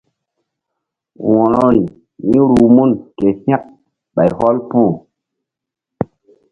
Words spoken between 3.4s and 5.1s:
hȩk ɓay hɔl puh.